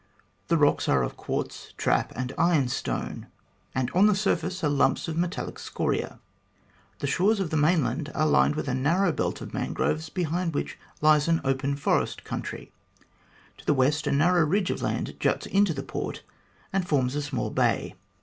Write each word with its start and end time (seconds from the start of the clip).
The 0.47 0.57
rocks 0.57 0.89
are 0.89 1.03
of 1.03 1.15
quartz, 1.15 1.73
trap, 1.77 2.11
and 2.15 2.33
iron 2.35 2.69
stone; 2.69 3.27
and 3.75 3.91
on 3.91 4.07
the 4.07 4.15
surface 4.15 4.63
are 4.63 4.67
lumps 4.67 5.07
of 5.07 5.15
metallic 5.15 5.59
scoria. 5.59 6.17
The 6.97 7.05
shores 7.05 7.39
of 7.39 7.51
the 7.51 7.57
mainland 7.57 8.11
are 8.15 8.25
lined 8.25 8.55
with 8.55 8.67
a 8.67 8.73
narrow 8.73 9.11
belt 9.11 9.41
of 9.41 9.53
man 9.53 9.73
groves, 9.73 10.09
behind 10.09 10.55
which 10.55 10.79
lies 11.01 11.27
an 11.27 11.39
open 11.43 11.75
forest 11.75 12.23
country. 12.23 12.71
To 13.59 13.65
the 13.67 13.75
west 13.75 14.07
a 14.07 14.11
narrow 14.11 14.43
ridge 14.43 14.71
of 14.71 14.81
land 14.81 15.17
juts 15.19 15.45
into 15.45 15.71
the 15.71 15.83
port, 15.83 16.23
and 16.73 16.87
forms 16.87 17.13
a 17.13 17.21
small 17.21 17.51
bay. 17.51 17.93